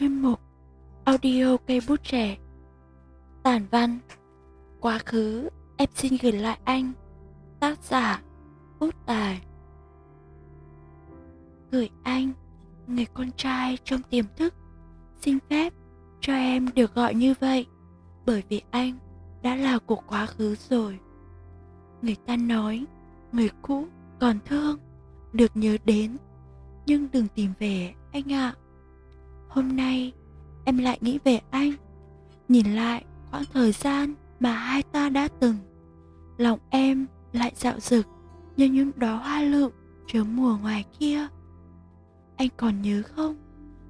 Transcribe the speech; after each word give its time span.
chuyên 0.00 0.22
mục 0.22 0.40
Audio 1.04 1.56
cây 1.66 1.80
bút 1.88 2.02
trẻ. 2.02 2.36
Tản 3.42 3.66
văn, 3.70 3.98
Quá 4.80 4.98
khứ 4.98 5.48
em 5.76 5.88
xin 5.94 6.12
gửi 6.22 6.32
lại 6.32 6.58
anh, 6.64 6.92
Tác 7.60 7.82
giả 7.82 8.22
Út 8.78 8.94
Tài. 9.06 9.40
Gửi 11.70 11.90
anh, 12.02 12.32
Người 12.86 13.06
con 13.14 13.32
trai 13.32 13.78
trong 13.84 14.02
tiềm 14.02 14.24
thức, 14.36 14.54
Xin 15.20 15.38
phép 15.50 15.72
cho 16.20 16.32
em 16.32 16.68
được 16.74 16.94
gọi 16.94 17.14
như 17.14 17.34
vậy, 17.40 17.66
Bởi 18.26 18.42
vì 18.48 18.62
anh 18.70 18.98
đã 19.42 19.56
là 19.56 19.78
của 19.78 20.02
quá 20.06 20.26
khứ 20.26 20.54
rồi. 20.68 20.98
Người 22.02 22.16
ta 22.26 22.36
nói, 22.36 22.84
Người 23.32 23.50
cũ 23.62 23.86
còn 24.20 24.38
thương, 24.44 24.78
Được 25.32 25.56
nhớ 25.56 25.76
đến, 25.84 26.16
Nhưng 26.86 27.08
đừng 27.12 27.26
tìm 27.34 27.52
về 27.58 27.94
anh 28.12 28.32
ạ. 28.32 28.54
à 28.56 28.69
hôm 29.50 29.76
nay, 29.76 30.12
em 30.64 30.78
lại 30.78 30.98
nghĩ 31.00 31.18
về 31.24 31.40
anh. 31.50 31.72
Nhìn 32.48 32.66
lại 32.66 33.04
quãng 33.30 33.44
thời 33.52 33.72
gian 33.72 34.14
mà 34.40 34.52
hai 34.52 34.82
ta 34.82 35.08
đã 35.08 35.28
từng, 35.40 35.56
lòng 36.38 36.58
em 36.70 37.06
lại 37.32 37.52
dạo 37.56 37.80
rực 37.80 38.06
như 38.56 38.66
những 38.66 38.90
đóa 38.96 39.16
hoa 39.16 39.42
lựu 39.42 39.70
trước 40.06 40.24
mùa 40.24 40.56
ngoài 40.56 40.84
kia. 40.98 41.26
Anh 42.36 42.48
còn 42.56 42.82
nhớ 42.82 43.02
không? 43.16 43.36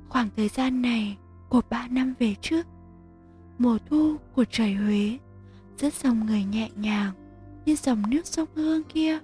Khoảng 0.09 0.29
thời 0.37 0.49
gian 0.49 0.83
này 0.83 1.17
của 1.49 1.61
ba 1.71 1.89
năm 1.89 2.15
về 2.19 2.35
trước, 2.41 2.67
mùa 3.59 3.79
thu 3.91 4.17
của 4.35 4.45
trời 4.51 4.75
huế 4.75 5.19
rất 5.79 5.95
dòng 5.95 6.27
người 6.27 6.45
nhẹ 6.45 6.71
nhàng 6.77 7.13
như 7.67 7.77
dòng 7.77 8.03
nước 8.11 8.27
sông 8.27 8.49
hương 8.55 8.83
kia. 8.85 9.19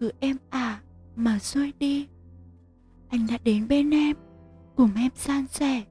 Cứ 0.00 0.12
em 0.20 0.36
ả 0.50 0.60
à 0.60 0.80
mà 1.16 1.38
xuôi 1.38 1.72
đi. 1.78 2.06
Anh 3.08 3.26
đã 3.30 3.38
đến 3.44 3.68
bên 3.68 3.90
em 3.90 4.16
cùng 4.76 4.90
em 4.96 5.10
san 5.14 5.46
sẻ, 5.46 5.82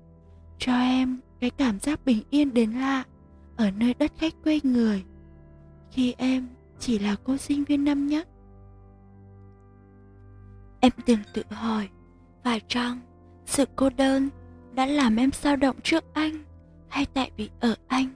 cho 0.57 0.73
em 0.79 1.19
cái 1.39 1.49
cảm 1.49 1.79
giác 1.79 2.05
bình 2.05 2.23
yên 2.29 2.53
đến 2.53 2.71
lạ 2.71 3.03
ở 3.57 3.71
nơi 3.71 3.93
đất 3.93 4.11
khách 4.17 4.33
quê 4.43 4.59
người 4.63 5.03
khi 5.91 6.13
em 6.17 6.47
chỉ 6.79 6.99
là 6.99 7.15
cô 7.23 7.37
sinh 7.37 7.63
viên 7.63 7.85
năm 7.85 8.07
nhất. 8.07 8.27
Em 10.79 10.91
từng 11.05 11.19
tự 11.33 11.43
hỏi 11.49 11.89
phải 12.43 12.61
chăng 12.67 12.99
sự 13.45 13.65
cô 13.75 13.89
đơn 13.89 14.29
đã 14.73 14.85
làm 14.85 15.15
em 15.15 15.31
sao 15.31 15.55
động 15.55 15.75
trước 15.83 16.03
anh 16.13 16.43
hay 16.89 17.05
tại 17.05 17.31
vì 17.37 17.49
ở 17.59 17.75
anh 17.87 18.07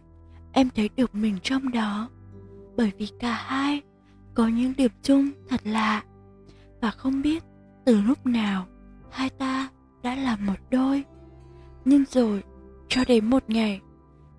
em 0.52 0.70
thấy 0.75 0.90
được 0.95 1.16
mình 1.16 1.38
trong 1.44 1.72
đó? 1.72 2.09
Bởi 2.78 2.92
vì 2.97 3.08
cả 3.20 3.34
hai 3.34 3.81
có 4.34 4.47
những 4.47 4.73
điểm 4.78 4.92
chung 5.03 5.30
thật 5.50 5.62
lạ 5.64 6.03
và 6.81 6.92
không 6.92 7.22
biết 7.22 7.44
từ 7.86 8.02
lúc 8.02 8.25
nào 8.25 8.66
hai 9.12 9.30
ta 9.30 9.70
đã 10.03 10.16
là 10.16 10.36
một 10.36 10.58
đôi. 10.72 11.03
Nhưng 11.86 12.03
rồi, 12.05 12.44
cho 12.88 13.03
đến 13.08 13.25
một 13.25 13.44
ngày, 13.47 13.81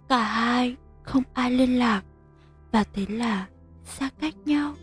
cả 0.09 0.23
hai 0.25 0.77
không 1.03 1.23
ai 1.35 1.51
liên 1.51 1.79
lạc. 1.79 2.03
Và 2.73 2.85
thế 2.93 3.07
là 3.09 3.49
xa 3.85 4.11
cách 4.21 4.35
nhau. 4.45 4.75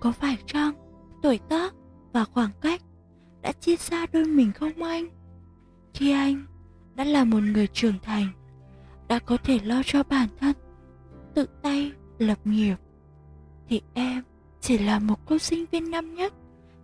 Có 0.00 0.12
phải 0.12 0.36
chăng 0.46 0.74
tuổi 1.22 1.38
tác 1.38 1.74
và 2.12 2.24
khoảng 2.24 2.50
cách 2.60 2.82
đã 3.42 3.52
chia 3.52 3.76
xa 3.76 4.06
đôi 4.12 4.24
mình 4.24 4.52
không 4.52 4.82
anh? 4.82 5.06
Khi 5.94 6.10
anh 6.10 6.46
đã 6.94 7.04
là 7.04 7.24
một 7.24 7.40
người 7.42 7.66
trưởng 7.66 7.98
thành, 8.02 8.26
đã 9.08 9.18
có 9.18 9.36
thể 9.36 9.58
lo 9.64 9.82
cho 9.84 10.02
bản 10.02 10.28
thân, 10.40 10.56
tự 11.34 11.46
tay 11.62 11.92
lập 12.18 12.38
nghiệp, 12.44 12.76
thì 13.68 13.82
em 13.94 14.22
chỉ 14.60 14.78
là 14.78 14.98
một 14.98 15.26
cô 15.26 15.38
sinh 15.38 15.64
viên 15.70 15.90
năm 15.90 16.14
nhất, 16.14 16.32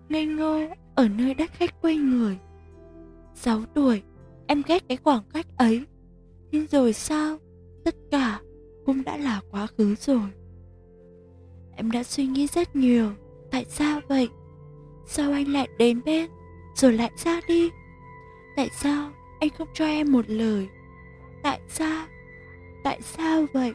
ngây 0.09 0.27
ngô 0.27 0.61
ở 0.95 1.09
nơi 1.09 1.35
đất 1.35 1.51
khách 1.53 1.81
quê 1.81 1.97
người. 1.97 2.39
6 3.39 3.61
tuổi, 3.75 4.03
em 4.47 4.63
ghét 4.67 4.89
cái 4.89 4.97
khoảng 4.97 5.23
cách 5.33 5.47
ấy. 5.57 5.87
Nhưng 6.51 6.67
rồi 6.67 6.93
sao? 6.93 7.39
Tất 7.85 7.95
cả 8.11 8.41
cũng 8.87 9.05
đã 9.05 9.17
là 9.17 9.41
quá 9.51 9.67
khứ 9.67 9.95
rồi. 9.95 10.29
Em 11.77 11.91
đã 11.91 12.03
suy 12.03 12.27
nghĩ 12.27 12.47
rất 12.47 12.77
nhiều. 12.77 13.11
Tại 13.51 13.65
sao 13.69 14.01
vậy? 14.09 14.29
Sao 15.07 15.33
anh 15.33 15.49
lại 15.49 15.69
đến 15.79 16.01
bên, 16.05 16.31
rồi 16.75 16.93
lại 16.93 17.11
ra 17.25 17.41
đi? 17.49 17.71
Tại 18.57 18.69
sao 18.73 19.11
anh 19.41 19.51
không 19.51 19.69
cho 19.75 19.85
em 19.85 20.13
một 20.13 20.25
lời? 20.29 20.69
Tại 21.43 21.61
sao? 21.69 22.07
Tại 22.85 23.03
sao 23.03 23.47
vậy? 23.53 23.73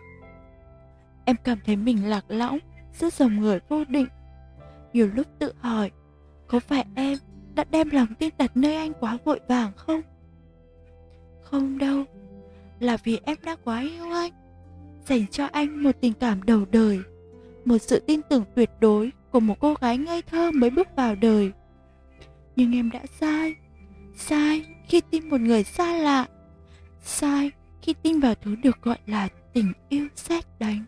Em 1.25 1.35
cảm 1.43 1.57
thấy 1.65 1.75
mình 1.75 2.09
lạc 2.09 2.25
lõng 2.27 2.59
giữa 2.93 3.09
dòng 3.09 3.39
người 3.39 3.59
vô 3.69 3.83
định. 3.89 4.07
Nhiều 4.93 5.09
lúc 5.15 5.27
tự 5.39 5.53
hỏi, 5.59 5.91
có 6.47 6.59
phải 6.59 6.85
em 6.95 7.17
đã 7.55 7.63
đem 7.71 7.89
lòng 7.89 8.07
tin 8.19 8.33
đặt 8.37 8.57
nơi 8.57 8.75
anh 8.75 8.93
quá 8.99 9.17
vội 9.25 9.39
vàng 9.47 9.71
không? 9.75 10.01
Không 11.41 11.77
đâu, 11.77 12.03
là 12.79 12.97
vì 13.03 13.19
em 13.23 13.37
đã 13.43 13.55
quá 13.63 13.81
yêu 13.81 14.11
anh, 14.11 14.31
dành 15.05 15.27
cho 15.31 15.45
anh 15.51 15.83
một 15.83 15.91
tình 16.01 16.13
cảm 16.13 16.43
đầu 16.43 16.65
đời, 16.71 16.99
một 17.65 17.77
sự 17.77 17.99
tin 17.99 18.21
tưởng 18.29 18.43
tuyệt 18.55 18.69
đối 18.79 19.11
của 19.31 19.39
một 19.39 19.55
cô 19.59 19.73
gái 19.81 19.97
ngây 19.97 20.21
thơ 20.21 20.51
mới 20.51 20.69
bước 20.69 20.87
vào 20.95 21.15
đời. 21.15 21.51
Nhưng 22.55 22.75
em 22.75 22.89
đã 22.91 23.01
sai, 23.19 23.55
sai 24.15 24.65
khi 24.87 25.01
tin 25.11 25.29
một 25.29 25.41
người 25.41 25.63
xa 25.63 25.97
lạ, 25.97 26.27
sai 27.01 27.51
khi 27.81 27.93
tin 27.93 28.19
vào 28.19 28.35
thứ 28.35 28.55
được 28.55 28.81
gọi 28.81 28.97
là 29.05 29.29
tình 29.53 29.73
yêu 29.89 30.07
xét 30.15 30.45
đánh. 30.59 30.85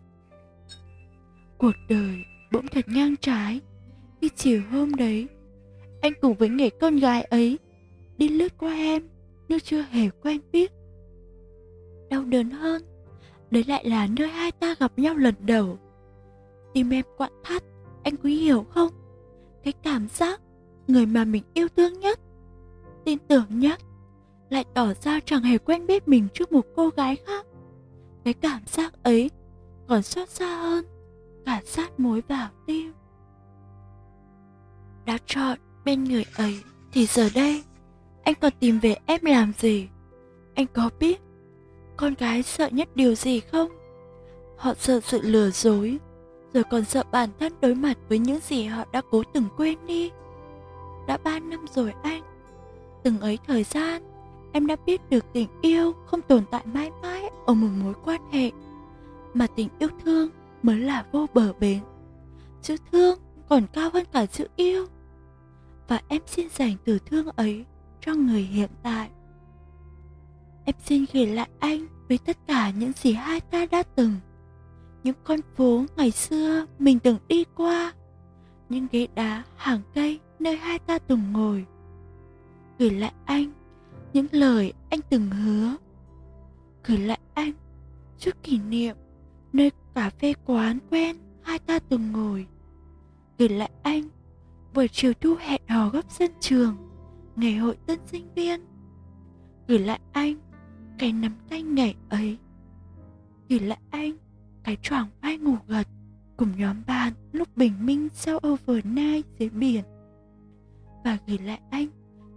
Cuộc 1.58 1.76
đời 1.90 2.26
bỗng 2.52 2.68
thật 2.68 2.86
ngang 2.88 3.16
trái 3.18 3.62
khi 4.22 4.30
chiều 4.36 4.62
hôm 4.72 4.96
đấy 4.96 5.28
anh 6.06 6.14
cùng 6.22 6.34
với 6.34 6.50
người 6.50 6.70
con 6.70 6.96
gái 6.96 7.24
ấy 7.24 7.60
đi 8.18 8.30
lướt 8.30 8.58
qua 8.58 8.74
em 8.74 9.08
như 9.48 9.60
chưa 9.60 9.82
hề 9.82 10.10
quen 10.10 10.42
biết. 10.52 10.72
Đau 12.10 12.24
đớn 12.24 12.50
hơn, 12.50 12.84
đấy 13.52 13.64
lại 13.68 13.86
là 13.86 14.08
nơi 14.18 14.28
hai 14.28 14.52
ta 14.52 14.76
gặp 14.80 15.00
nhau 15.00 15.16
lần 15.16 15.36
đầu. 15.40 15.78
Tim 16.74 16.90
em 16.90 17.06
quặn 17.18 17.32
thắt, 17.44 17.64
anh 18.04 18.16
quý 18.18 18.36
hiểu 18.36 18.66
không? 18.70 18.90
Cái 19.64 19.74
cảm 19.84 20.08
giác 20.08 20.42
người 20.88 21.06
mà 21.06 21.26
mình 21.26 21.44
yêu 21.54 21.68
thương 21.78 22.00
nhất, 22.00 22.20
tin 23.06 23.20
tưởng 23.28 23.46
nhất, 23.50 23.80
lại 24.50 24.66
tỏ 24.74 24.94
ra 24.94 25.20
chẳng 25.26 25.44
hề 25.44 25.58
quen 25.58 25.88
biết 25.88 26.08
mình 26.08 26.28
trước 26.34 26.52
một 26.52 26.66
cô 26.76 26.90
gái 26.90 27.16
khác. 27.16 27.46
Cái 28.24 28.34
cảm 28.34 28.62
giác 28.66 29.04
ấy 29.04 29.32
còn 29.88 30.02
xót 30.02 30.30
xa 30.30 30.58
hơn 30.58 30.86
cả 31.46 31.62
sát 31.66 32.00
mối 32.00 32.22
vào 32.28 32.50
tim. 32.66 32.94
Đã 35.06 35.18
chọn 35.26 35.58
bên 35.86 36.04
người 36.04 36.26
ấy 36.36 36.60
thì 36.92 37.06
giờ 37.06 37.30
đây, 37.36 37.64
anh 38.24 38.36
còn 38.42 38.52
tìm 38.60 38.80
về 38.80 38.96
em 39.06 39.20
làm 39.24 39.54
gì? 39.58 39.88
Anh 40.56 40.66
có 40.74 40.90
biết 41.00 41.22
con 41.98 42.14
gái 42.14 42.44
sợ 42.44 42.68
nhất 42.68 42.96
điều 42.96 43.16
gì 43.16 43.40
không? 43.40 43.70
Họ 44.58 44.74
sợ 44.74 45.00
sự 45.00 45.22
lừa 45.22 45.50
dối, 45.50 45.98
rồi 46.54 46.64
còn 46.64 46.86
sợ 46.86 47.04
bản 47.12 47.30
thân 47.40 47.54
đối 47.62 47.76
mặt 47.76 47.98
với 48.10 48.20
những 48.20 48.40
gì 48.40 48.64
họ 48.64 48.86
đã 48.92 49.02
cố 49.12 49.24
từng 49.34 49.46
quên 49.58 49.78
đi. 49.86 50.12
Đã 51.08 51.18
ba 51.18 51.40
năm 51.40 51.66
rồi 51.74 51.94
anh. 52.04 52.24
Từng 53.04 53.20
ấy 53.20 53.40
thời 53.48 53.64
gian, 53.64 54.02
em 54.52 54.68
đã 54.68 54.76
biết 54.86 55.02
được 55.10 55.26
tình 55.34 55.48
yêu 55.62 55.94
không 56.06 56.22
tồn 56.22 56.44
tại 56.52 56.62
mãi 56.66 56.92
mãi 57.02 57.24
ở 57.46 57.54
một 57.54 57.70
mối 57.84 57.94
quan 58.06 58.22
hệ, 58.32 58.52
mà 59.34 59.48
tình 59.48 59.70
yêu 59.80 59.90
thương 60.06 60.30
mới 60.64 60.80
là 60.80 61.06
vô 61.12 61.26
bờ 61.34 61.54
bến. 61.60 61.80
Chữ 62.62 62.76
thương 62.92 63.20
còn 63.50 63.64
cao 63.74 63.90
hơn 63.94 64.06
cả 64.12 64.26
chữ 64.26 64.48
yêu 64.56 64.86
và 65.88 66.02
em 66.08 66.22
xin 66.26 66.50
dành 66.50 66.76
từ 66.86 67.00
thương 67.06 67.28
ấy 67.36 67.66
cho 68.02 68.14
người 68.14 68.42
hiện 68.42 68.70
tại. 68.84 69.10
Em 70.66 70.76
xin 70.86 71.06
gửi 71.14 71.26
lại 71.26 71.50
anh 71.60 71.88
với 72.10 72.18
tất 72.18 72.38
cả 72.48 72.70
những 72.70 72.92
gì 72.96 73.14
hai 73.14 73.40
ta 73.40 73.66
đã 73.72 73.84
từng. 73.84 74.16
Những 75.04 75.16
con 75.24 75.40
phố 75.56 75.86
ngày 75.98 76.12
xưa 76.12 76.66
mình 76.80 77.00
từng 77.00 77.18
đi 77.28 77.44
qua, 77.56 77.94
những 78.70 78.88
ghế 78.92 79.08
đá 79.16 79.44
hàng 79.56 79.82
cây 79.94 80.20
nơi 80.40 80.58
hai 80.58 80.80
ta 80.80 81.00
từng 81.00 81.32
ngồi. 81.34 81.66
Gửi 82.80 82.90
lại 82.90 83.14
anh 83.26 83.52
những 84.14 84.28
lời 84.32 84.74
anh 84.90 85.00
từng 85.10 85.30
hứa. 85.30 85.76
Gửi 86.84 86.98
lại 86.98 87.20
anh 87.34 87.52
chút 88.20 88.32
kỷ 88.44 88.60
niệm 88.60 88.96
nơi 89.54 89.72
cà 89.96 90.10
phê 90.10 90.34
quán 90.46 90.80
quen 90.90 91.18
hai 91.42 91.60
ta 91.60 91.80
từng 91.80 92.12
ngồi. 92.12 92.48
Gửi 93.38 93.50
lại 93.50 93.72
anh 93.84 94.04
buổi 94.76 94.88
chiều 94.88 95.14
thu 95.22 95.36
hẹn 95.40 95.62
hò 95.68 95.90
góc 95.90 96.06
sân 96.10 96.32
trường. 96.40 96.76
Ngày 97.36 97.56
hội 97.56 97.78
tân 97.86 98.00
sinh 98.06 98.34
viên. 98.36 98.60
Gửi 99.68 99.80
lại 99.80 100.00
anh 100.12 100.36
cái 101.00 101.14
nắm 101.14 101.36
tay 101.50 101.64
ngày 101.64 101.96
ấy. 102.10 102.38
Gửi 103.50 103.60
lại 103.60 103.80
anh 103.92 104.18
cái 104.64 104.78
choàng 104.82 105.08
vai 105.22 105.38
ngủ 105.38 105.58
gật 105.68 105.88
cùng 106.38 106.50
nhóm 106.58 106.82
bạn 106.88 107.14
lúc 107.32 107.58
bình 107.58 107.86
minh 107.86 108.10
sau 108.14 108.40
overnight 108.48 109.26
dưới 109.40 109.50
biển. 109.50 109.84
Và 111.04 111.18
gửi 111.28 111.38
lại 111.38 111.60
anh 111.70 111.88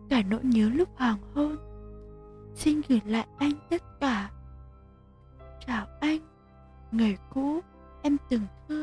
cả 0.08 0.22
nỗi 0.30 0.44
nhớ 0.44 0.68
lúc 0.74 0.88
hoàng 0.96 1.18
hôn. 1.34 1.56
Xin 2.54 2.80
gửi 2.88 3.00
lại 3.06 3.26
anh 3.38 3.52
tất 3.70 3.82
cả. 4.00 4.30
Chào 5.66 5.86
anh, 6.00 6.20
người 6.92 7.16
cũ 7.34 7.60
em 8.02 8.16
từng 8.30 8.42
thương. 8.68 8.77